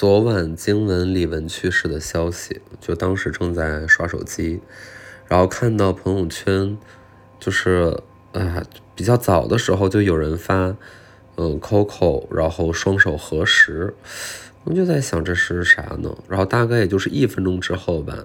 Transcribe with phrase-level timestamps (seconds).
[0.00, 4.62] 昨晚经闻李玟去世的消息，就当时正在刷手机，
[5.28, 6.78] 然后看到朋友圈，
[7.38, 8.00] 就是
[8.32, 8.62] 啊
[8.94, 10.74] 比较早的时候就有人发，
[11.36, 13.92] 嗯，Coco，然后双手合十，
[14.64, 16.16] 我就在想这是啥呢？
[16.26, 18.24] 然后大概也就是一分钟之后吧，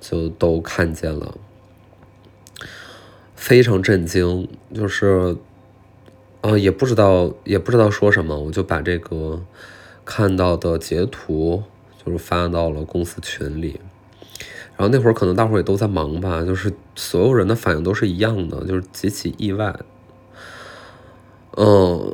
[0.00, 1.38] 就都看见了，
[3.36, 5.36] 非常震惊，就是，
[6.40, 9.40] 啊也不知道也不知道说什么，我就把这个。
[10.04, 11.62] 看到的截图
[12.04, 13.80] 就是发到了公司群里，
[14.76, 19.74] 然后那会儿可能大伙也都在忙吧，就是所有人的反应都是一样的，就是极其意外。
[21.56, 22.12] 嗯，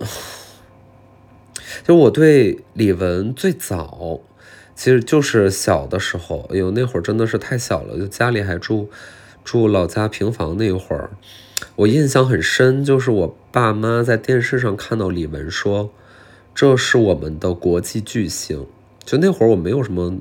[1.82, 4.20] 就我对李玟最早
[4.74, 8.88] 其实就是小的时候，哎呦那会儿真的是太小了，就家里还住
[9.42, 11.10] 住老家平房那会儿，
[11.74, 15.90] 我印象很深，就是我爸妈在电视上看到李玟说。
[16.54, 18.66] 这是我们的国际巨星，
[19.04, 20.18] 就那会儿我没有什么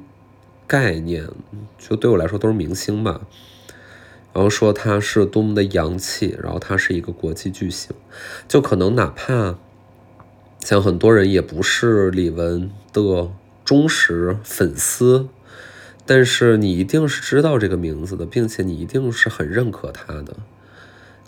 [0.65, 1.27] 概念，
[1.77, 3.21] 就对我来说都是明星吧。
[4.31, 7.91] 然后说他是多么的洋气，然后他是一个国际巨星，
[8.47, 9.57] 就可能哪怕
[10.59, 13.31] 像很多人也不是李玟的
[13.65, 15.27] 忠实粉丝，
[16.05, 20.37] 但是你一定是知道这个名字的，并且你一定是很认可他的。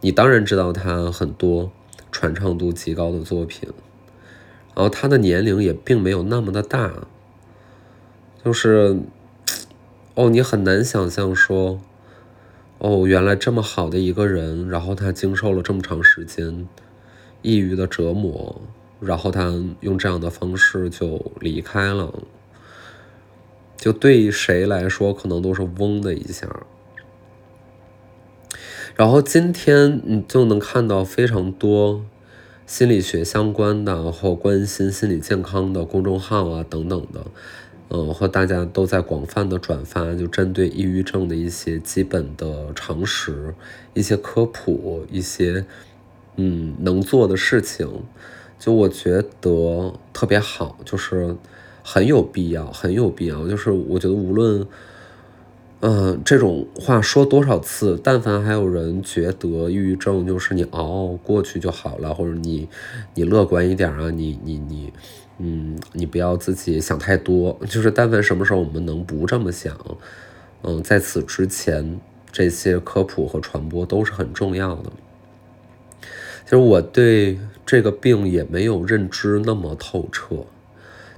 [0.02, 1.72] 你当然知道他很多
[2.12, 3.68] 传唱度极高的作品。
[4.74, 7.08] 然后他的年龄也并没有那么的大，
[8.44, 9.00] 就是，
[10.16, 11.80] 哦，你很难想象说，
[12.78, 16.68] 哦，原来这么好的一个人，然后他经受了这么长时间
[17.42, 18.62] 抑郁的折磨，
[19.00, 22.14] 然后他用这样的方式就离开了，
[23.76, 26.48] 就对谁来说可能都是嗡的一下。
[28.96, 32.06] 然后今天你就能看到非常多。
[32.72, 37.26] 心理学相关的或关心心理健康的公众号啊等等的，
[37.90, 43.54] 嗯，和大家都在广泛的转发，就针对抑郁症的一些基本的常识、
[43.94, 45.66] 一些科普、一些
[46.38, 47.86] 嗯能做的事情，
[48.58, 51.36] 就我觉得特别好，就是
[51.84, 53.50] 很有必要，很有必要。
[53.50, 54.66] 就是我觉得无论。
[55.84, 62.70] 嗯，这种话说多少次，但凡还有人觉得抑郁症就是你熬过去就好了，或者你
[63.16, 64.94] 你乐观一点啊，你你你，
[65.40, 67.60] 嗯，你不要自己想太多。
[67.68, 69.76] 就是但凡什么时候我们能不这么想，
[70.62, 72.00] 嗯，在此之前
[72.32, 74.92] 这些科普和传播都是很重要的。
[76.44, 80.46] 其实我对这个病也没有认知那么透彻。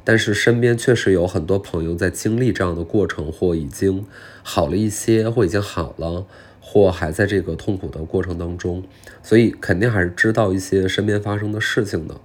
[0.06, 4.06] 但是身边确实有很多朋友在经历这样的过程，或已经
[4.44, 6.26] 好了一些，或已经好了，
[6.60, 8.84] 或还在这个痛苦的过程当中，
[9.22, 12.16] 所以肯定还是知道一些身边发生的事情的。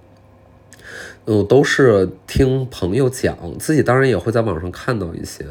[1.25, 5.45] 嗯，都是听朋友讲，自己当然也会在网上看到一些，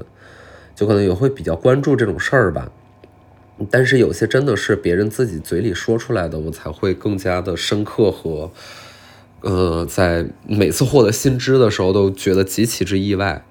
[0.75, 2.71] 就可能也会比较关注这种事儿吧。
[3.71, 8.50] 但是有些真的是别人自己嘴里说出来的，我才会更加的深刻和。
[9.41, 13.44] 呃，在每次获得新知的时候，都觉得极其之意外。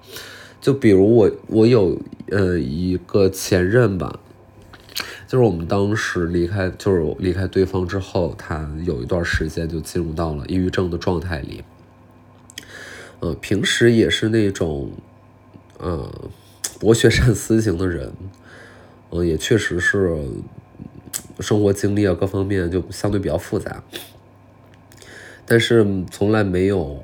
[0.60, 1.98] 就比如我，我有
[2.30, 4.20] 呃一个前任吧，
[5.28, 11.64] 就是我们当时离开，就是离开对方之后，他有一段时间就进入到了抑郁症的状态里。
[13.20, 14.92] 呃，平时也是那种
[15.80, 16.12] 呃
[16.80, 18.12] 博学善思型的人，
[19.12, 20.20] 嗯，也确实是
[21.40, 23.84] 生活经历啊各方面就相对比较复杂。
[25.50, 27.02] 但是从来没有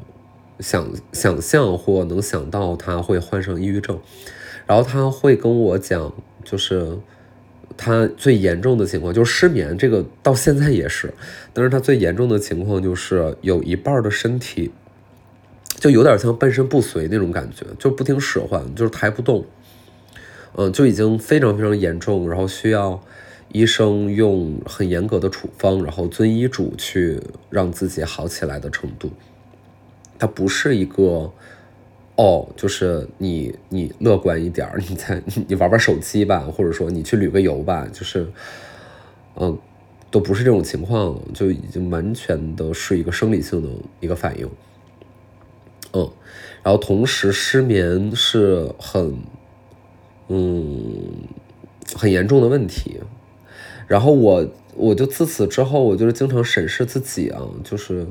[0.60, 3.98] 想想象或能想到他会患上抑郁症，
[4.68, 7.00] 然后他会跟我讲，就是
[7.78, 11.14] 他最严重的情况就是失眠，这个到现在也是，
[11.54, 14.72] 但是他最严重的情况就是有一半的身体
[15.80, 19.46] 就有点像半身不遂那种感觉，就不听使唤，就是抬不动，
[20.58, 23.02] 嗯，就已经非常非常严重，然后需要。
[23.54, 27.22] 医生用很严格的处方，然后遵医嘱去
[27.52, 29.12] 让自己好起来的程度，
[30.18, 31.32] 它不是一个
[32.16, 38.28] 哦，就是你你乐观一点，你再你玩玩手机吧，或者说你去旅个游吧，就是
[39.36, 39.56] 嗯，
[40.10, 44.50] 都不是这种情况，就已经完全的是一个生理性的一个反应，
[45.94, 46.10] 嗯，
[46.64, 49.16] 然后同时失眠是很
[50.28, 51.14] 嗯
[51.96, 53.00] 很严重的问题。
[53.88, 58.06] 然后我我就自此之后，我就是经常审视自己啊，就是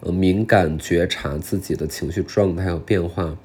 [0.00, 3.36] 呃敏感觉察自己的情绪状态和变化。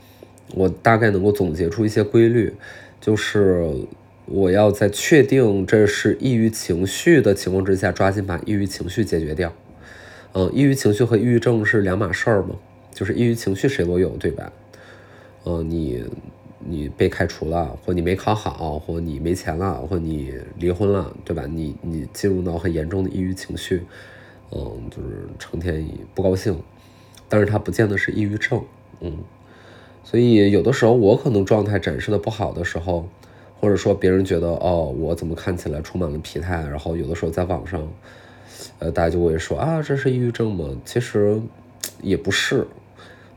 [0.53, 2.53] 我大概能够总结出一些规律，
[3.01, 3.69] 就是
[4.25, 9.53] 我要在确定这是抑郁情绪的情况之下，抓紧把抑郁情绪解决掉。
[10.33, 12.55] 嗯，抑郁情绪和抑郁症是两码事儿嘛，
[12.93, 14.51] 就是抑郁情绪谁都有，对吧？
[15.43, 16.03] 呃，你
[16.59, 21.45] 你被开除了，或你没考好，或你没钱了，或你离婚了，对吧？
[21.45, 23.83] 你你进入到很严重的抑郁情绪，
[24.51, 26.59] 嗯，就是成天不高兴，
[27.29, 28.63] 但是它不见得是抑郁症，
[29.01, 29.17] 嗯。
[30.03, 33.09] 所以有的时候我可能状态展示的不好的时候，
[33.59, 37.85] 或者说别人觉得哦我怎么看起来充满了疲态，然后有的时候在网上，
[38.79, 40.65] 呃大家就会说啊这是抑郁症吗？
[40.85, 41.41] 其实
[42.01, 42.65] 也不是，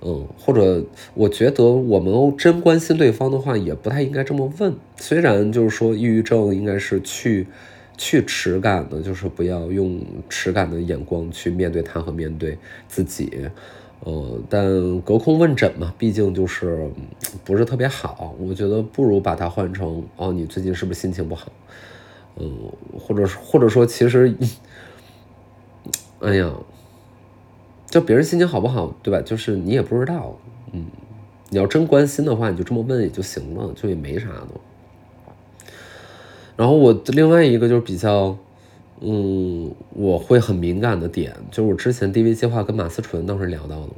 [0.02, 0.82] 嗯，或者
[1.14, 4.74] 我觉得我们真关心对方的话，也不太应该这么问。
[4.96, 7.46] 虽然就是说抑郁症应该是去
[7.98, 12.56] 去耻感的，就是不要用耻感的眼光去面对他和面对
[12.88, 13.48] 自己。
[14.02, 16.90] 呃，但隔空问诊嘛，毕竟就是
[17.44, 18.34] 不是特别好。
[18.40, 21.52] 我觉得不如把它换成哦，你最近是不是心情不好？
[22.38, 24.34] 嗯，或者或者说，其实，
[26.20, 26.50] 哎呀，
[27.90, 29.20] 就别人心情好不好，对吧？
[29.20, 30.38] 就是你也不知道。
[30.72, 30.86] 嗯，
[31.50, 35.68] 你要真关心的话，你就这么问也就行了，就也没啥的。
[36.56, 38.38] 然后我另外一个就是比较。
[39.02, 43.92] 嗯，我会很敏感的点，就是我之前 DV 计划跟马思纯当时聊到的，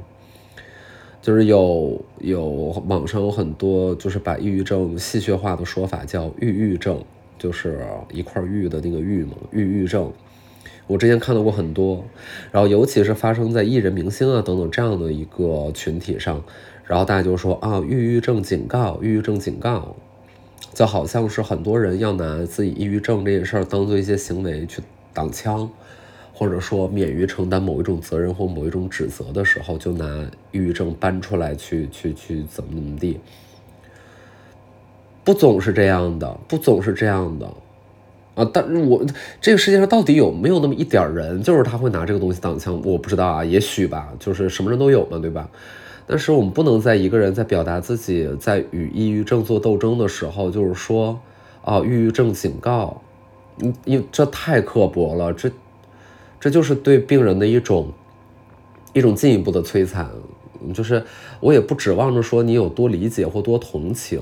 [1.21, 2.45] 就是有有
[2.87, 7.03] 网上有很多就是把抑郁症戏谑化的说法叫郁郁症，
[7.37, 10.09] 就是一块玉的那个玉嘛，郁郁症。
[10.87, 12.03] 我之前看到过很多，
[12.51, 16.43] 然后尤其是发生在艺人明星啊等等这样的一个群体上，
[16.85, 19.95] 然后大家就说啊，抑郁症警告，抑郁症警告。
[20.73, 24.81] 就好像是很多人要拿自己抑郁症这件事儿当做一些行为去
[25.13, 25.69] 挡枪，
[26.33, 30.05] 或者说免于承担某一种责任或某一种指责的时候，就拿
[30.51, 33.19] 抑郁症搬出来去去去怎么怎么地。
[35.23, 37.47] 不总是这样的，不总是这样的
[38.35, 38.49] 啊！
[38.51, 39.03] 但我
[39.39, 42.81] 这个世界上到底有没有那么一点人，就是他会拿这个东西挡枪？
[42.83, 45.47] 我不知道啊，也许吧，就是什么人都有嘛，对吧？
[46.05, 51.19] 但是我们不能在一个人在表达自己在与抑郁症做斗争的时候，就是说，
[51.61, 53.01] 啊，抑郁症警告，
[53.59, 55.49] 嗯，因这太刻薄了，这，
[56.39, 57.91] 这就是对病人的一种，
[58.93, 60.09] 一种进一步的摧残。
[60.73, 61.03] 就是
[61.41, 64.21] 我也不指望着说你有多理解或多同情，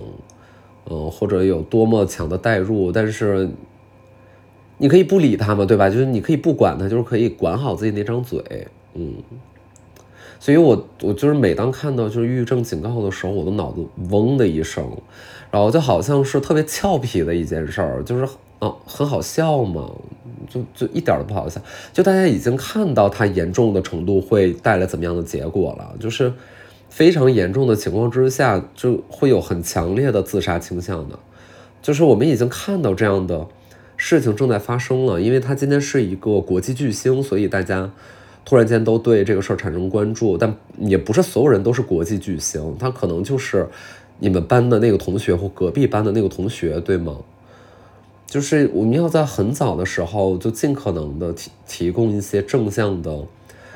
[0.90, 3.50] 嗯，或者有多么强的代入，但是，
[4.82, 5.88] 你可以不理他嘛，对吧？
[5.88, 9.14] 就是你可以不管他，就是可以管好自己那张嘴，嗯。
[10.40, 14.84] 所以，我我就是每当看到就是抑郁症警告的时候，我的脑子嗡的一声，
[15.52, 18.24] 然后就好像是特别俏皮的一件事儿，就是
[18.58, 19.88] 啊很好笑嘛，
[20.50, 21.62] 就就一点都不好笑。
[21.94, 26.34] 就大家已经看到它严重的程度会带来怎么样的结果了，就是
[26.90, 31.20] 非常严重的情况之下，就会有很强烈的自杀倾向的，
[31.84, 33.46] 就是我们已经看到这样的
[34.04, 35.22] 事情正在发生了。
[35.22, 37.92] 因为他今天是一个国际巨星，所以大家。
[38.44, 43.68] 突然间都对这个事儿产生关注，但也不是所有人都是国际巨星，他可能就是
[44.18, 47.18] 你们班的那个同学或隔壁班的那个同学，对吗？
[48.26, 53.26] 就是我们要在很早的时候就尽可能的提提供一些正向的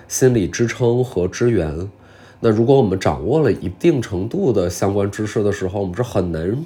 [0.07, 1.87] 心理支撑和支援。
[2.39, 6.57] 那如果我们掌握了一定程度的相关知识的时候，我们是很难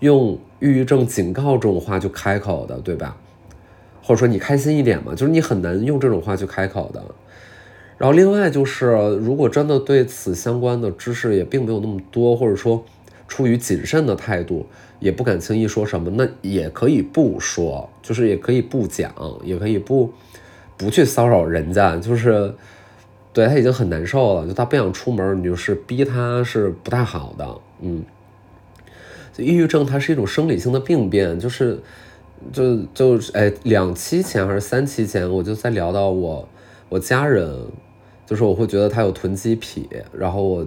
[0.00, 3.16] 用抑郁症警告这种话就开口的，对吧？
[4.02, 7.02] 或者说你开心一点嘛，就是你很难用这种话去开口的。
[7.98, 8.86] 然后另外就是，
[9.20, 12.82] 如果真的对此相关的知识也并没有那么多，或者说
[13.28, 14.66] 出于谨慎的态度，
[14.98, 19.14] 也不敢轻易说什么，那也可以不说，就是也可以不讲，
[19.44, 20.10] 也可以不
[20.78, 22.54] 不去骚扰人家，就是
[23.34, 27.46] 对他已经很难受了，就他不想出门，你就是逼他是不太好的，
[27.82, 28.02] 嗯。
[29.40, 31.80] 抑郁症它是一种生理性的病变，就是
[32.52, 36.48] 就就哎两期前还是三期前，我就在聊到我
[36.88, 37.66] 我家人。
[38.26, 40.64] 就是我会觉得他有囤积癖，然后我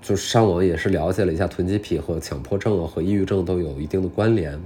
[0.00, 4.56] 就上网也是了解了一下囤积癖和强迫症啊和抑郁症都有一定的关联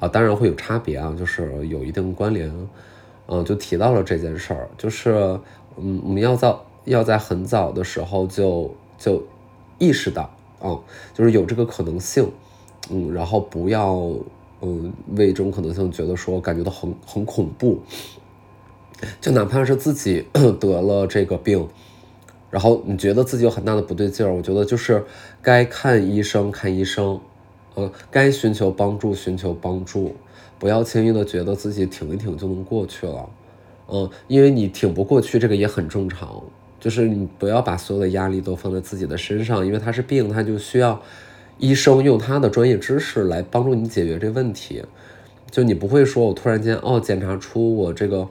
[0.00, 2.52] 啊，当然会有差别啊，就是有一定关联，
[3.28, 5.12] 嗯，就提到了这件事儿，就是
[5.76, 6.52] 嗯，我们要在
[6.84, 9.22] 要在很早的时候就就
[9.78, 10.28] 意识到，
[10.64, 10.76] 嗯，
[11.14, 12.28] 就是有这个可能性，
[12.90, 13.96] 嗯，然后不要
[14.62, 17.80] 嗯为这种可能性觉得说感觉到很很恐怖。
[19.20, 20.24] 就哪怕是自己
[20.58, 21.68] 得了这个病，
[22.50, 25.04] 然后你觉得自己有很大的不对劲儿，我觉得就是
[25.42, 27.20] 该看医生看医生，
[27.74, 30.14] 呃，该寻求帮助寻求帮助，
[30.58, 33.28] 不要轻易的觉得自己挺一挺就能过去了，
[33.88, 36.42] 嗯，因为你挺不过去，这个也很正常，
[36.80, 40.98] 就是你不要把所有的压力都放在自己的身上，因为他是病，他就需要
[41.58, 44.82] 医生用他的专业知识来帮助你解决这问题，
[45.50, 48.28] 就你不会说我突然间哦检查出我这个。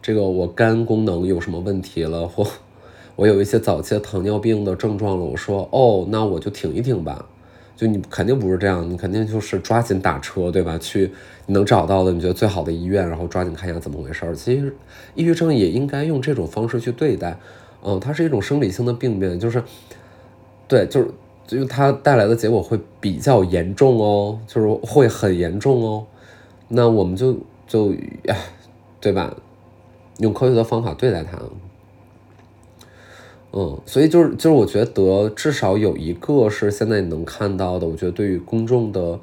[0.00, 2.46] 这个我肝功能有什么问题了，或
[3.16, 7.26] 我有一些早期的糖尿病的症状了，我说哦，那我就挺一挺吧。
[7.76, 10.78] 就你肯定不是这样，你肯定就是抓紧打车，对吧？
[10.78, 11.10] 去
[11.46, 14.24] 你能找到的你觉得最好的医院，然后抓紧看一下怎么回事。
[14.36, 14.74] 其实，
[15.14, 17.36] 抑郁症也应该用这种方式去对待。
[17.82, 19.62] 嗯，它是一种生理性的病变，就是，
[20.68, 21.10] 对，就是，
[21.48, 26.06] 就是它带来的结果会比较严重哦，就是会很严重哦。
[26.68, 27.34] 那我们就
[27.66, 27.94] 就，
[29.00, 29.34] 对吧？
[30.18, 31.38] 用科学的方法对待它。
[33.52, 39.18] 嗯，所以就是就是，我觉得至少有一个是现在你能看到的，我觉得对于公众的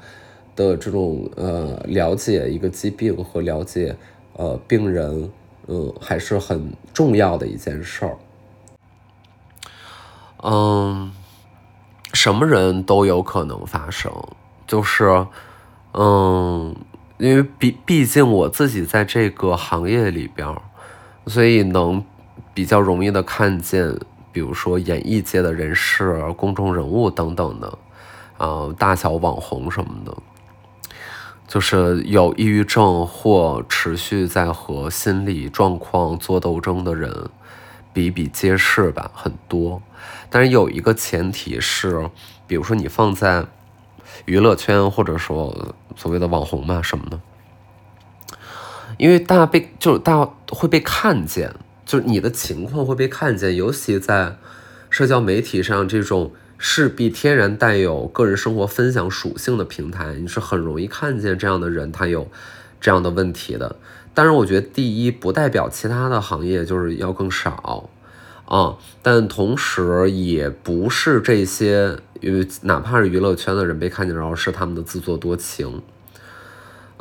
[0.56, 3.96] 的这种呃了解一个疾病和了解
[4.34, 5.30] 呃病人，
[5.68, 8.18] 嗯，还是很重要的一件事儿。
[10.42, 11.12] 嗯，
[12.16, 14.12] 什么人都有可能发生，
[14.66, 15.28] 就是
[15.94, 16.76] 嗯，
[17.20, 20.48] 因为毕毕竟我自己在这个行业里边，
[21.28, 22.04] 所以能
[22.54, 23.96] 比较容易的看见。
[24.32, 27.78] 比如说演艺界的人士、公众人物等等的，
[28.38, 30.14] 呃，大小网红什么的，
[31.48, 37.30] 就是有抑郁症或持续在和心理状况做斗争的人
[37.96, 39.82] 比比皆是吧，很多。
[40.30, 42.10] 但是有一个前提是，
[42.46, 43.46] 比如说你放在
[44.26, 47.20] 娱乐圈或者说所谓的网红嘛什么的，
[48.98, 51.56] 因为大家被就是大家会被看见。
[51.86, 54.36] 就是你的情况会被看见，尤其在
[54.90, 62.28] 社交媒体上这种势必天然带有个人生活分享属性的平台，你是很容易看见这样的人他有
[62.82, 63.78] 这样的问题的。
[64.16, 67.90] 当然，我觉得第一不代表其他的行业就是要更少
[68.46, 75.84] 啊，但同时也不是这些，为哪怕是娱乐圈的人被看见，然后是他们的自作多情。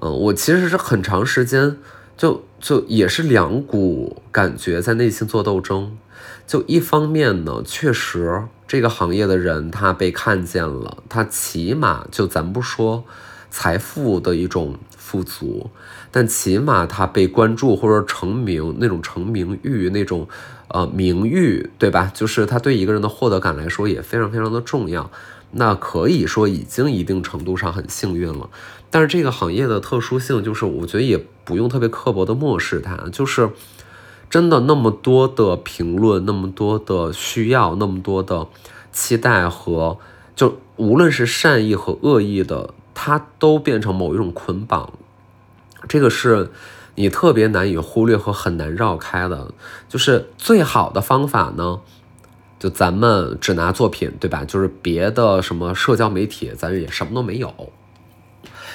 [0.02, 1.78] 嗯，我其实是很长时间。
[2.16, 5.98] 就就也是两股感觉在内心做斗争，
[6.46, 13.02] 就一方面呢，确实这个行业的人他被看见了，他起码就咱不说
[13.50, 15.68] 财富的一种富足，
[16.14, 20.28] 但起码他被关注或者成名那种成名欲那种
[20.68, 22.08] 呃名誉，对吧？
[22.14, 25.10] 就是他对一个人的获得感来说也非常非常的重要。
[25.50, 28.48] 那可以说已经一定程度上很幸运了，
[28.90, 33.50] 但是这个行业的特殊性就是，我觉得也不用特别刻薄的漠视它，就是
[34.30, 38.46] 真的那么多的评论，那么多的需要，那么多的
[38.92, 39.98] 期待和
[40.36, 44.92] 就无论是善意和恶意的，它都变成某一种捆绑，
[45.88, 46.50] 这个是
[46.94, 49.52] 你特别难以忽略和很难绕开的，
[49.88, 51.80] 就是最好的方法呢。
[52.56, 54.42] 就咱们只拿作品，对吧？
[54.46, 57.52] 就是别的什么社交媒体，咱也什么都没有。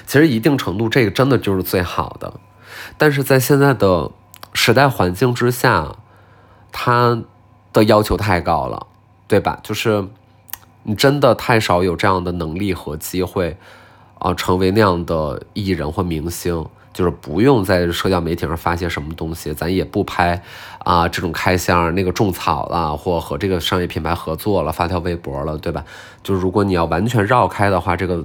[0.05, 2.39] 其实一定程度，这个真的就是最好的。
[2.99, 4.11] 但是在现在的
[4.53, 5.95] 时代环境之下，
[6.71, 7.23] 他
[7.73, 8.85] 的要求太高了，
[9.27, 9.59] 对吧？
[9.63, 10.07] 就是
[10.83, 13.57] 你真的太少有这样的能力和机会
[14.19, 16.63] 啊，成为那样的艺人或明星。
[16.99, 20.43] 就是不用在社交媒体上发些什么东西，咱也不拍
[20.79, 25.85] 啊这种开箱那个种草了，或和这个商业品牌合作了，发条微博了，对吧？
[26.21, 28.21] 就是如果你要完全绕开的话，这个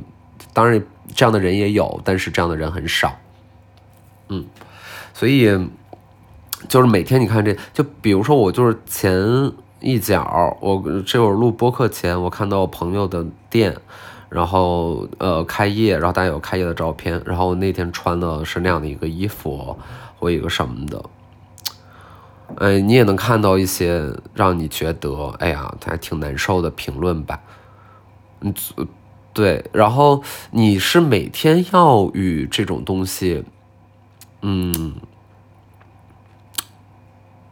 [0.52, 3.16] 当然这样的人也有，但是这样的人很少。
[4.28, 4.44] 嗯，
[5.12, 5.48] 所以
[6.66, 13.76] 就是每天你看这就比如说我就是前一脚，我这会儿录播客前，我看到我朋友的店。
[14.34, 19.78] 然后呃开业，然后大家有开业的照片，然后那天穿的是那样的一个衣服
[20.18, 21.04] 或一个什么的，
[22.56, 27.40] 哎，你也能看到一些让你觉得哎呀，他还挺难受的评论吧？
[28.40, 28.52] 嗯，
[29.32, 33.44] 对，然后你是每天要与这种东西，
[34.42, 34.94] 嗯。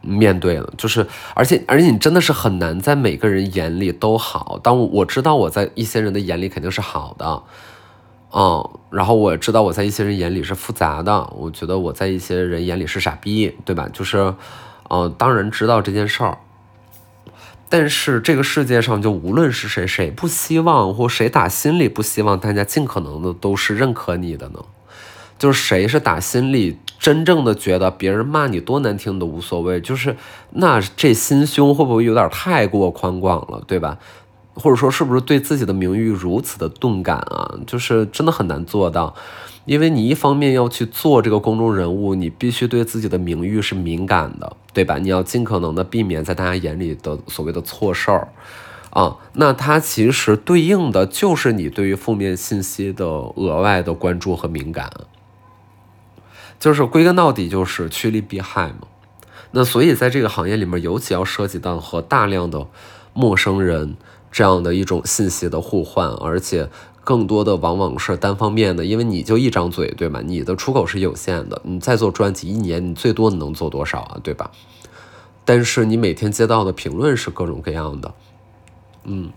[0.03, 4.59] 面对了，就是，而且，而且你真的是很难在每个人眼里都好。
[4.61, 7.43] 当我知道我在一些人的眼里肯定是好的，
[8.33, 13.89] 嗯，然后我知道我在一些人眼里是复杂的，我觉得我在一些人眼里是傻逼，对吧？
[13.93, 14.35] 就是，
[14.89, 16.37] 嗯，当然知道这件事儿，
[17.69, 24.59] 但是这个世界上就无论是谁，谁不希望或谁打心里不希望大家尽可能的都是认可你的呢？
[25.43, 30.15] 就是谁是打心里真正的觉得别人骂你多难听都无所谓，就是
[30.51, 33.97] 那这心胸会不会有点太过宽广了，对吧？
[34.53, 37.59] 或者说是不是对自己的名誉如此的钝感啊？
[37.67, 39.13] 就是真的很难做到，
[39.65, 44.97] 因为你一方面要去做这个公众人物，你必须对自己的名誉是敏感的，对吧？
[44.97, 48.29] 你要尽可能的避免在大家眼里的所谓的错事儿
[48.91, 49.17] 啊。
[49.33, 54.89] 那它其实对应的就是你对于负面信息的额外的关注和敏感。
[56.63, 58.87] 就是归根到底就是趋利避害嘛，
[59.51, 62.65] 那所以在这个行业里面，尤其要涉及到和大量的
[63.13, 63.97] 陌生人
[64.31, 66.69] 这样的一种信息的互换，而且
[67.03, 70.21] 更多的往往是单方面的，因为你就一张嘴，对吧？
[70.23, 74.49] 你的出口是有限的，你再做专辑，一年你最多能做多少啊，对吧？
[75.43, 78.13] 但是你每天接到的评论是各种各样的，
[79.03, 79.33] 嗯，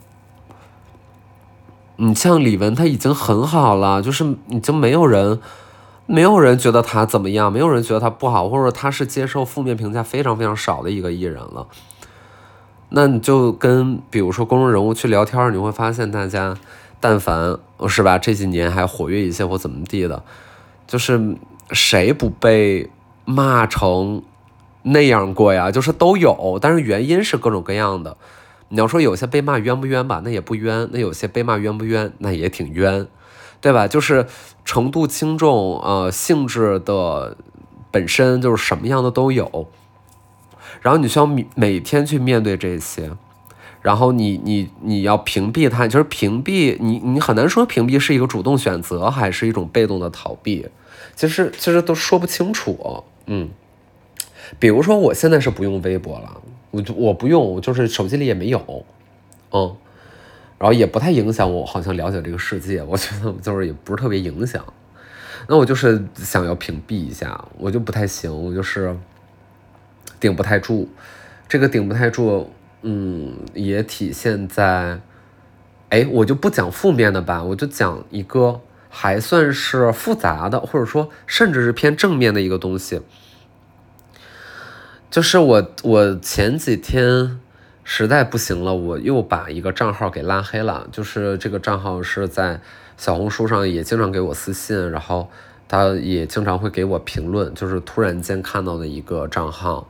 [1.97, 5.40] 你像李玟，他已经很好了，就是已经没有人。
[6.06, 11.66] 没有人觉得他怎么样，没有人觉得他不好，或者他是接受负面评价非常非常少的一个艺人了。
[12.90, 16.56] 那你就跟比如说公众人物去聊天，你会发现大家，
[17.00, 17.58] 但凡
[17.88, 20.22] 是吧，这几年还活跃一些或怎么地的，
[20.86, 21.36] 就是
[21.72, 22.88] 谁不被
[23.25, 24.22] 骂成
[24.82, 25.72] 那样过呀？
[25.72, 28.16] 就是都有，但是原因是各种各样的。
[28.68, 33.08] 你要说有些被骂冤不冤吧，那也不冤；那有些被骂冤不冤，那也挺冤。
[33.60, 33.88] 对吧？
[33.88, 34.26] 就是
[34.64, 37.36] 程度轻重，呃，性质的
[37.90, 39.68] 本身就是什么样的都有。
[40.82, 43.10] 然后你需要每每天去面对这些，
[43.80, 50.66] 然后你你你要屏蔽它，就是屏蔽你你很难说屏蔽是一个主动选择还是一种被动的逃避，
[51.14, 53.02] 其实其实都说不清楚。
[53.26, 53.48] 嗯，
[54.58, 58.84] 比如说我现在是不用微博了，我就我不用，就是手机里也没有，
[59.50, 59.75] 嗯。
[60.58, 64.64] 然后也不太影响我，好像了解这个世界， 我觉得就是也不是特别影响。
[65.48, 68.96] 那我就是想要屏蔽一下，我就不太行，我就是
[70.18, 70.88] 顶不太住。
[71.46, 72.50] 这个顶不太住，
[72.82, 74.98] 嗯，也体现在，
[75.90, 83.02] 哎，我就不讲负面的吧，我就讲一个还算是复杂的，或者说甚至是偏正面的一个东西，
[85.10, 87.38] 就是我我前几天。
[87.88, 90.88] 实在不行了，我又把一个账号给拉黑了。
[90.90, 92.61] 就是这个账号是在
[92.97, 95.31] 小红书上也经常给我私信，然后
[95.69, 99.88] 他也经常会给我评论，就是突然间看到的一个账号。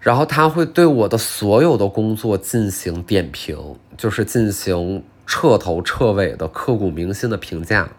[0.00, 7.90] 然后他会对我的所有的工作进行点评，就是进行彻头彻尾的刻骨铭心的评价，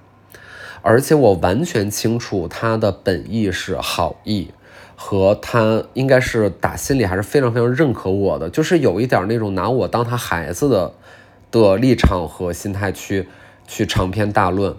[0.82, 4.50] 而且我完全清楚他的本意是好意。
[5.00, 10.92] 和他应该是打心里还是非常非常认可我的，就是有一点那种拿我当他孩子的
[11.52, 13.28] 的立场和心态去
[13.68, 14.76] 去长篇大论，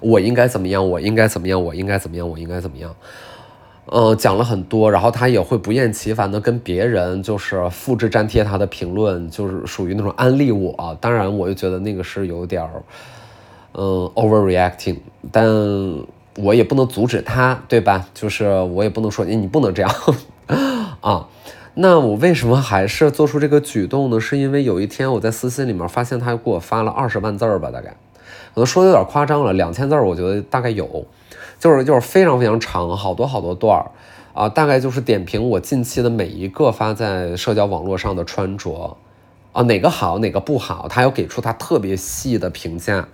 [0.00, 2.94] 我应该怎么样，我应该怎么样，我应该怎么样，我应该怎么样，
[3.86, 12.82] 嗯，讲了很多，然后他也会不厌其烦的跟别人就是复制粘贴他的评论，就是属于那种安利我，当然我就觉得那个是有点儿
[13.72, 14.98] 嗯 overreacting，
[15.32, 15.48] 但。
[16.36, 18.06] 我也不能阻止他，对吧？
[18.14, 19.90] 就是我也不能说你你不能这样
[21.00, 21.28] 啊。
[21.80, 24.18] 那我为什么还是做出这个举动呢？
[24.20, 27.90] 是因为有一天我在私信里面发现他给我发了二十万字儿吧，大概
[28.52, 31.06] 可能说的有点夸张了，两千字儿我觉得大概有，
[31.60, 33.90] 就是就是非常非常长，好多好多段儿
[34.34, 38.96] 啊，大概就是点评我近期的每一个发在社交网络上的穿着
[39.52, 43.06] 啊，哪个好哪个不好，他要给出他特别细的评价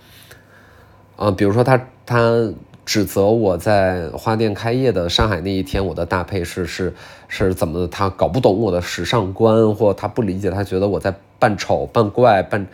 [1.17, 2.51] 啊，比如说他他。
[2.85, 6.93] 指责我在花店开业的上海那一天，我的搭配是是
[7.27, 7.87] 是怎么？
[7.87, 12.65] 他搞不懂我的时尚观，或他不理解，他觉得我在扮丑、扮怪、扮……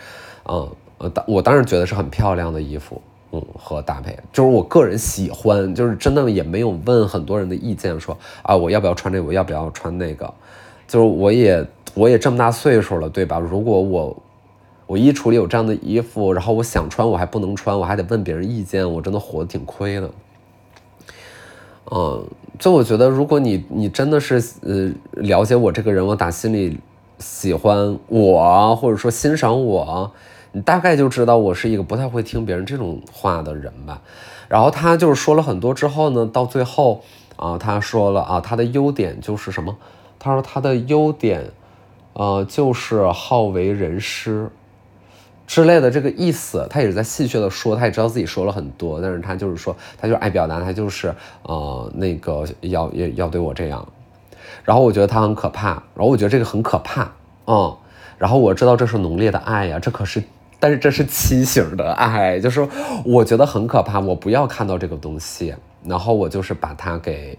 [0.49, 10.31] 嗯呃，当我当然觉得是很漂亮的衣服，嗯，和搭配，就是我个人喜欢，就是真的也没有问很多人的意见，说啊我要不要穿这个，我要不要穿那个，
[10.87, 13.39] 就是我也我也这么大岁数了，对吧？
[13.39, 14.23] 如果我。
[14.87, 20.09] 我衣橱里有这样的衣服，然后我想穿我还不能穿，我还得问别人意见，我真的活得挺亏的。
[21.93, 22.25] 嗯，
[22.59, 26.77] 就我觉得，如果你你真的是呃了解我这个人，我打心里
[27.19, 30.11] 喜欢我，或者说欣赏我，
[30.51, 34.01] 你大概就知道我是一个不太会听别人这种话的人吧。
[34.49, 37.01] 然后他就是说了很多之后呢，到最后
[37.37, 39.77] 啊，他说了啊，他的优点就是什么？
[40.19, 41.51] 他说他的优点，
[42.13, 44.49] 呃，就是好为人师。
[45.51, 53.85] 之类的这个意思，他也是在戏谑的说，他也知道自己说了很多，但是他就是说，他就爱表达，他就是呃那个要要要对我这样，
[54.63, 57.11] 然后我觉得他很可怕，然后我觉得这个很可怕，
[57.47, 57.75] 嗯，
[58.17, 60.23] 然后我知道这是浓烈的爱呀，这可是，
[60.57, 62.65] 但是这是畸形的爱，就是
[63.03, 67.37] 我觉得很可怕，我不要看到这个东西，然后我就是把他给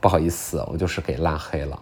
[0.00, 1.78] 不好意思，我就是给拉黑了。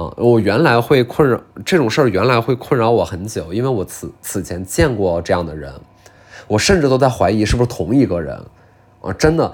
[0.00, 5.72] 嗯，我原来会困扰这种事儿，原来会困扰我很久，因为我此此前见过这样的人，
[6.46, 8.40] 我甚至都在怀疑是不是同一个人，
[9.00, 9.52] 啊，真的，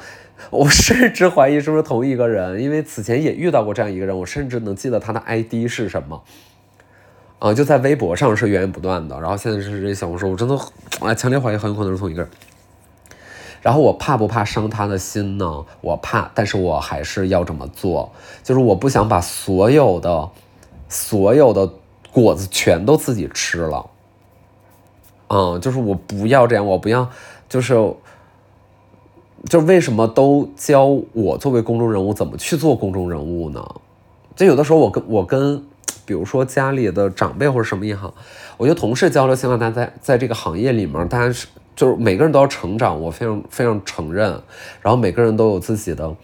[0.51, 6.23] 我甚至怀疑是不是同一个人，因为此前也遇到过这样一个人，我甚至能记得他的 ID 是什么，
[7.39, 10.55] 啊，就在微博上是源源不断的，然后现在是这小红书，我真的
[11.01, 12.31] 啊强烈怀疑很有可能是同一个人，
[13.65, 15.65] 然后我怕不怕伤他的心呢？
[15.81, 18.13] 我怕，但是我还是要这么做。
[18.43, 20.29] 就是我不想把所有的、
[20.87, 21.73] 所有的
[22.13, 23.87] 果子全都自己吃了。
[25.29, 27.09] 嗯，就是我不要这样，我不要，
[27.49, 27.73] 就是，
[29.49, 33.65] 就为什么都教我作为公众人物怎么去做公众人物呢？
[34.37, 35.65] 就有的时候我跟我跟，
[36.05, 38.13] 比如说家里的长辈或者什么也好，
[38.59, 41.47] 我觉得同事交流，希望大家在在这个行业里面，大家是
[41.77, 44.31] 就是每个人都要成长，我非常非常承认。
[44.81, 46.17] 然后每个人都有自己的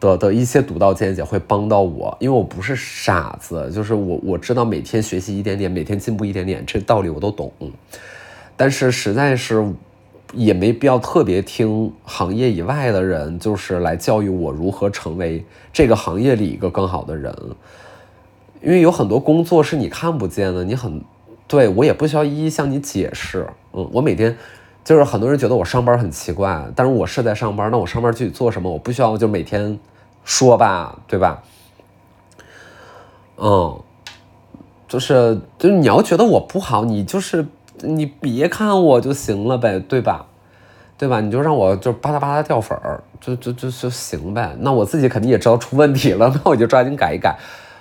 [0.00, 7.52] 的的一些独到见解，会帮到我，因为我不是傻子，就是我我知道每天学习一点点，每天进步一点点，这道理我都懂。
[8.56, 9.64] 但是实在是
[10.32, 17.34] 也没必要特别听行业以外的人，就是来教育我如何成为这个行业里一个更好的人。
[18.62, 21.02] 因为有很多工作是你看不见的，你很
[21.46, 23.46] 对我也不需要一一向你解释。
[23.72, 24.36] 嗯，我每天
[24.86, 28.70] 就是很多人觉得我上班很奇怪，但是我是在上班，那我上班具体做什么？
[28.70, 29.78] 我不需要就每天
[30.24, 31.42] 说吧，对吧？
[33.36, 33.78] 嗯，
[34.86, 37.46] 就是就是你要觉得我不好，你就是。
[37.82, 40.24] 你别看我就行了呗，对吧？
[40.96, 41.20] 对吧？
[41.20, 44.56] 你就让我就吧嗒吧嗒掉粉儿，就就就就行呗。
[44.60, 47.36] 那我自己肯定也知道出问题了， 那我就抓紧改一改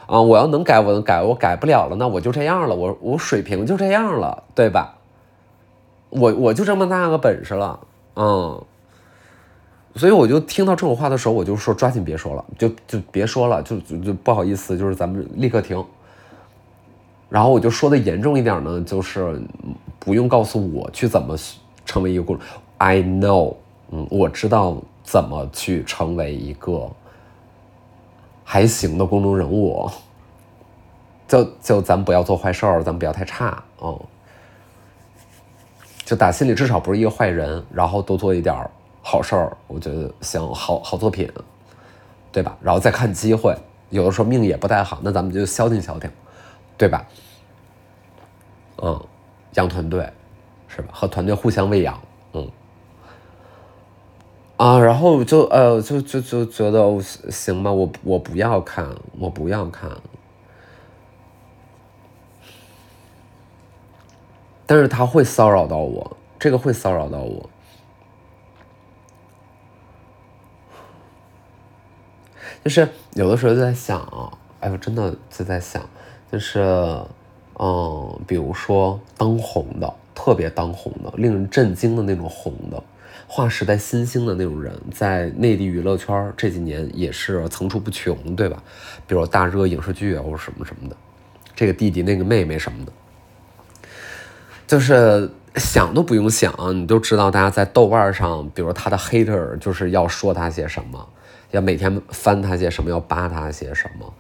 [0.05, 0.19] 啊！
[0.19, 2.75] 我要能改，我能改；我改不了了，那我就这样了。
[2.75, 4.94] 我我水平就这样了，对吧？
[6.17, 7.79] 我我就这么大个本事了，
[8.15, 8.63] 嗯。
[9.97, 15.81] 所以我就听到这种话的时候，我就说抓紧别说了，就就别说了，就就不好意思，就是咱们立刻停。
[17.29, 19.41] 然后我就说的严重一点呢，就是
[19.97, 21.37] 不用告诉我去怎么
[21.85, 22.45] 成为一个公众
[22.77, 23.55] ，I know，
[23.89, 26.91] 嗯，我知道怎么去成为一个
[28.43, 29.89] 还行的公众人物。
[31.25, 33.97] 就就咱不要做坏事儿，咱不要太差，嗯，
[36.05, 38.55] 就打心里至少不是一个坏人，然后多做一点
[39.01, 41.29] 好事儿，我觉得行，好好作品，
[42.31, 42.55] 对吧？
[42.61, 43.53] 然后再看机会，
[43.89, 46.09] 有的时候命也不太好，那咱们就消停消停。
[46.77, 47.07] 对吧？
[48.83, 49.01] 嗯，
[49.53, 50.09] 养团队
[50.67, 50.89] 是吧？
[50.91, 51.97] 和团队互相喂养，
[52.33, 52.51] 嗯
[54.57, 56.83] 啊，然后就呃，就就就觉得
[57.29, 58.87] 行吧，我我不要看，
[59.17, 59.89] 我不要看。
[64.65, 67.49] 但是他会骚扰到我，这个会骚扰到我。
[72.63, 75.87] 就是有的时候就在想啊，哎，我真的就在想。
[76.31, 76.59] 就是，
[77.59, 82.83] 嗯，比如说当红的，特别当红的，令人震惊的那种红的，
[83.27, 88.61] 划时代新星的那种人，在内地娱乐圈这几年也是层出不穷，对吧？
[89.05, 90.97] 比如大热影视剧啊，或者什么什么的，
[91.55, 92.91] 这个弟弟那个妹妹什么的，
[94.67, 101.07] 就是想都不用想，你都知道大家在豆瓣上，比如他的 hater 就是要说他些什么，
[101.51, 104.13] 要每天翻他些什么，要扒他些什么。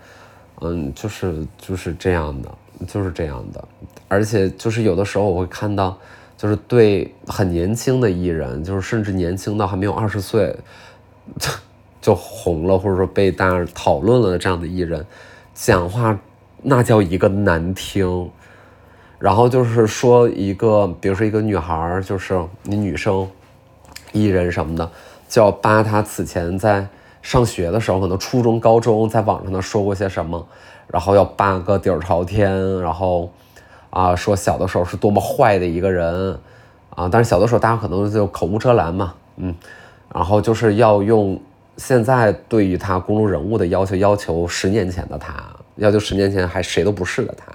[0.61, 2.49] 嗯，就是就是这样的，
[2.87, 3.67] 就是这样的，
[4.07, 5.97] 而且就是有的时候我会看到，
[6.37, 10.55] 就是对很年轻的艺人，就是甚至年轻到还没有二十岁，
[12.01, 15.05] 就红了，或者说被大家讨论了的这样的艺人，
[15.53, 16.17] 讲话
[16.61, 18.31] 那叫一个难听，
[19.25, 23.27] 然后就是说一个，比如说一个女孩，就是你女生
[24.11, 24.91] 艺人什么的，
[25.27, 26.85] 就要扒她此前在。
[27.23, 30.47] 上学的时候，可能初中、高中在网上呢说过些什么，
[30.85, 33.31] 然后要扒个底儿朝天，然后
[33.89, 36.39] 啊说小的时候是多么坏的一个人
[36.91, 39.55] 啊，但是小的时候大家可能就口无遮拦嘛，嗯，
[40.13, 41.41] 然后就是要用
[41.77, 45.33] 现在对于他公众人物的要求，要求十年前的他，
[45.77, 47.51] 要求十年前还谁都不是的他，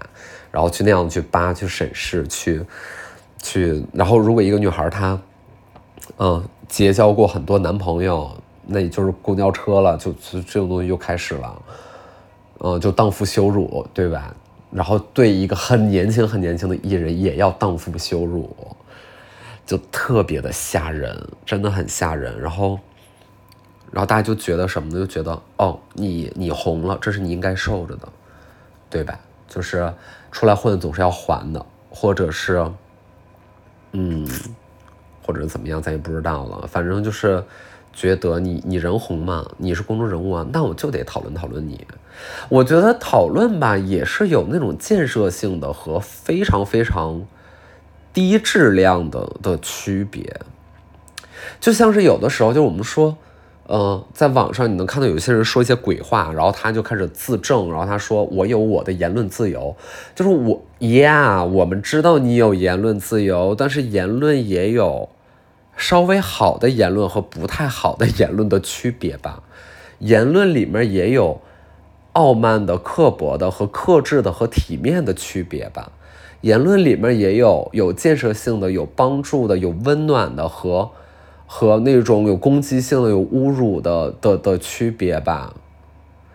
[0.51, 2.65] 然后去那样去扒、去审视、去
[3.43, 5.21] 去，然后如果一个女孩她
[6.19, 8.31] 嗯结交过很多男朋友。
[8.73, 11.63] 那也就是公交车了，就就这种东西又开始了，
[12.61, 14.33] 嗯，就荡妇羞辱，对吧？
[14.71, 18.55] 然后对一个很年轻、很年轻的艺人也要荡妇羞辱，
[19.67, 22.41] 就特别的吓人，真的很吓人。
[22.41, 22.79] 然后，
[23.91, 25.01] 然后大家就觉得什么呢？
[25.01, 28.09] 就觉得哦，你你红了，这是你应该受着的，
[28.89, 29.19] 对吧？
[29.49, 29.93] 就是
[30.31, 32.65] 出来混总是要还的，或者是，
[33.93, 34.27] 嗯，
[35.23, 36.67] 或者怎么样，咱也不知道了。
[36.67, 37.43] 反正就是。
[37.93, 41.85] 觉得你你人红嘛，你是公众人物啊，那我就得讨论讨论你。
[42.49, 47.27] 我觉得讨论吧，也是有那种建设性的和非常非常
[48.13, 50.41] 低质量的的区别。
[51.59, 53.19] 就像是有的时候，就我们说，
[53.71, 59.77] 呃，在网上你能看到有些人说一些鬼话，然后他就开始自证，然后他说我有我的言论自由，
[60.15, 65.09] 就是我，Yeah，我们知道你有言论自由，但是言论也有。
[65.77, 69.43] 稍微好的言论和不太好的言论的区别吧。
[70.01, 71.41] 言论里面也有
[72.13, 75.93] 傲慢的、刻薄的和克制的和体面的区别吧。
[76.43, 80.91] 言论里面也有有建设性的、有帮助的、有温暖的和
[81.53, 85.53] 和那种有攻击性的、有侮辱的的的区别吧。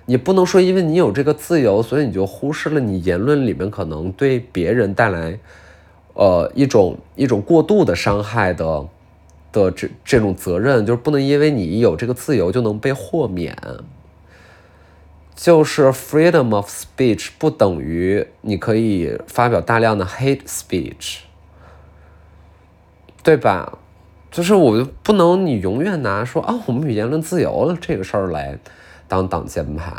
[0.08, 5.40] 你不能说因为你有这个自由，所以你就忽视了你言论里面可能对别人带来
[6.16, 8.86] 呃一种一种过度的伤害的
[9.54, 13.58] 的这这种责任，就是不能因为你有这个自由就能被豁免。
[15.34, 21.20] 就是 freedom of speech 不等于你可以发表大量的 hate speech，
[23.24, 23.80] 对吧？
[24.36, 28.60] 就是我不能你永远拿说啊，我们有言论自由了这个事儿来
[29.08, 29.96] 当挡箭牌。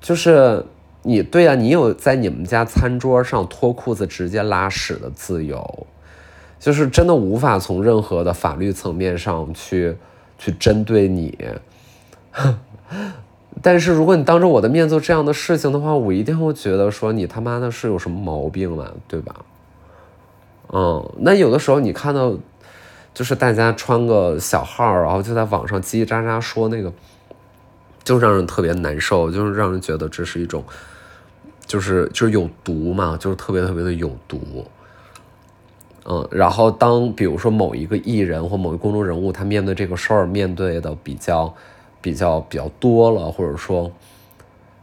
[0.00, 0.64] 就是
[1.02, 5.86] 你对啊，你有在你们家餐桌上脱裤子直接拉屎的自由，
[6.58, 9.94] 就是真的无法从任何的法律层面上去
[10.38, 11.36] 去针对你。
[13.60, 19.36] 但是如果你当着我的面做这样的事情的话，我一定会觉得说你他妈的是有什么毛病了，对吧？
[20.72, 22.32] 嗯，那有的时候你看到，
[23.12, 26.92] 就是大家穿个小号，然后就在网上叽叽喳喳说那个，
[28.04, 30.64] 就让人特别难受，就是让人觉得这是一种，
[31.66, 34.64] 就是就是有毒嘛，就是特别特别的有毒。
[36.04, 41.54] 嗯，然后当比如说某一个艺人或某一个公众人物，他面对这个事儿，面对的比较。
[42.00, 43.90] 比较比较多了，或者说，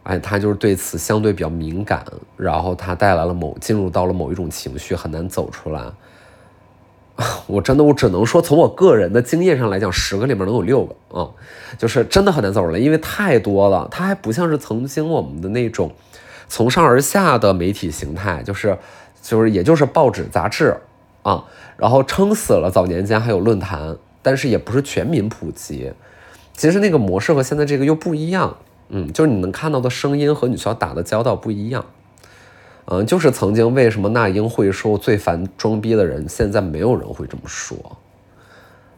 [0.03, 5.81] 哎，他就是对此相对比较敏感，然后他带来了某进入到了某一种情绪，很难走出来。
[7.47, 11.30] 我真的，我只能说，从我个人的经验上来讲，十个里面能有六个啊，
[11.78, 13.88] 就是真的很难走出来，因为太多了。
[13.89, 15.91] 它还不像是曾经我们的那种
[16.49, 18.78] 从上而下的媒体形态，就是
[19.21, 20.75] 就是也就是报纸杂志
[21.23, 21.45] 啊，
[21.78, 25.93] 然后撑死了早年间还有论坛，但是也不是全民普及。
[26.54, 28.58] 其实那个模式和现在这个又不一样，
[28.89, 31.86] 嗯，就是你能看到的声音和你需要打的交道不一样，
[32.86, 37.78] 嗯，就是曾经为什么那英会说最烦装逼的人，现在没有人会这么说，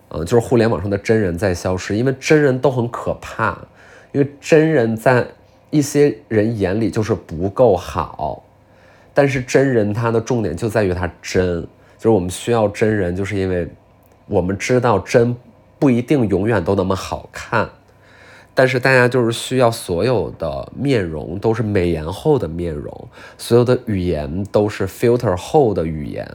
[0.09, 3.57] 嗯，就是互联网上的真人在消失，因为真人都很可怕，
[4.11, 5.25] 因为真人在
[5.69, 8.43] 一些人眼里就是不够好，
[9.13, 11.61] 但是真人他的重点就在于他真，
[11.97, 13.67] 就是我们需要真人，就是因为
[14.27, 15.35] 我们知道真。
[15.79, 17.69] 不一定永远都那么好看，
[18.59, 26.27] 但是大家就是需要所有的面容都是美颜后的面容，所有的语言都是 filter 后的语言，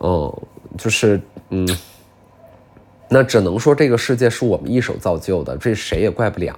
[0.00, 0.32] 嗯，
[0.76, 1.68] 就是嗯，
[3.08, 6.56] 那只能说这个世界是我们一手造就的，这谁也怪不了。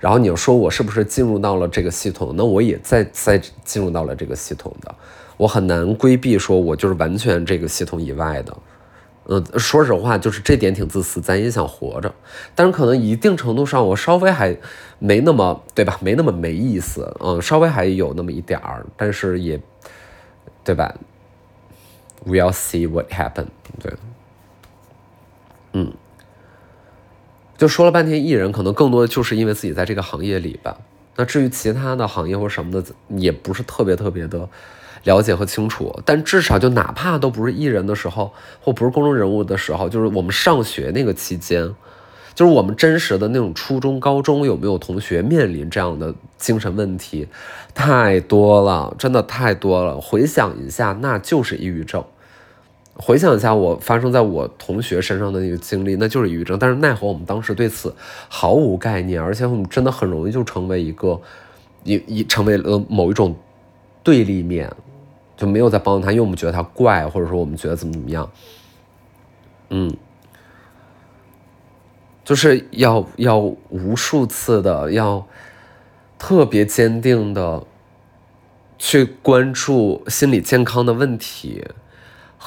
[0.00, 2.34] 然后你又说我是不是进入到了这个系统？
[2.36, 4.92] 那我也在在进入到了这个系统的，
[5.36, 8.56] 我很难规避说我就是完全这个系统以外的。
[9.28, 12.14] 嗯，说实话，就是这点挺自私，咱也想活着，
[12.54, 14.56] 但是可能一定程度上，我稍微还
[15.00, 15.98] 没那么，对吧？
[16.00, 19.60] 没那么没意思，嗯，稍微还有那么一点儿，但是也，
[20.62, 20.94] 对吧
[22.24, 23.46] ？We'll see what happen。
[23.82, 23.92] 对，
[25.72, 25.92] 嗯，
[27.56, 30.78] 就说了半天艺人，可能更多的就是因为自己在这个行业里吧。
[31.16, 34.48] 那至于其他的行业或什么的，也不是特别特别的。
[35.04, 41.72] 了解和清楚，但至少就哪怕都不是艺人的时候，或不是公众人物的时候，就是我们上学那个期间，
[42.34, 47.28] 就是我们真实的那种初中、高中有没有同学面临这样的精神问题，
[47.72, 50.00] 太多了，真的太多了。
[50.00, 52.04] 回想一下，那就是抑郁症。
[52.96, 56.58] 回想一下我发生在我同学身上的那个经历，那就是抑郁症。
[56.58, 57.94] 但是奈何我们当时对此
[58.28, 61.20] 毫无概念，而且我们真的很容易就成为一个，
[61.84, 63.36] 一一成为了某一种
[64.02, 64.72] 对立面。
[65.36, 68.30] 就没有在帮他，因为我们觉得他怪，或者说我们觉得怎么怎么样，
[69.68, 69.94] 嗯，
[72.24, 75.26] 就是要要无数次的要
[76.18, 77.62] 特别坚定的
[78.78, 81.62] 去关注心理健康的问题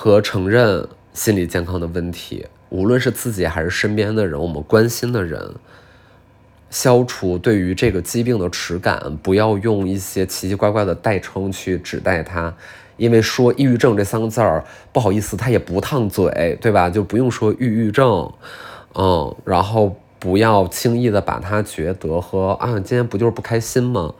[0.01, 5.55] 和承认心理健康的问题，无论是自己还是身边的人，我们关心的人。
[6.69, 12.55] 消除对于这个疾病的耻感，不要用一些奇奇怪怪的代称去指代它，
[12.95, 16.89] 因为说抑郁症这三个字儿，不好意思，它也不烫嘴，对吧？
[16.89, 18.31] 就不用说抑郁症，
[18.95, 24.13] 嗯，然后不要轻易的把它觉得和啊，今天不就是不开心吗？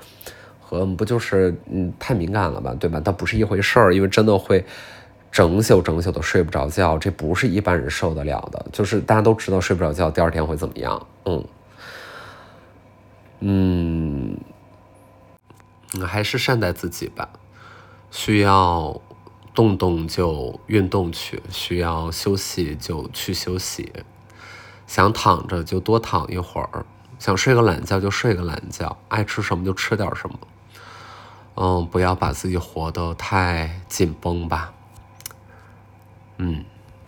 [0.59, 2.99] 和不就是嗯太敏感了吧，对吧？
[2.99, 4.65] 它不是一回事儿，因为真的会
[5.31, 8.65] 整宿整宿的睡不着觉，这不是一般人受得了的。
[8.71, 11.07] 就是大家都知道睡不着觉，第二天会怎么样？
[11.25, 11.45] 嗯。
[13.41, 14.37] 嗯，
[16.05, 17.29] 还是善待自己吧。
[18.11, 18.99] 需要
[19.53, 23.93] 动动就运动去，需要休息就去休息，
[24.87, 26.85] 想躺着就多躺一会儿，
[27.17, 30.39] 想睡个懒觉就睡个懒觉，爱吃什么就吃点什么。
[31.55, 34.73] 嗯，不要把自己活得太紧绷吧。
[36.39, 36.78] 嗯。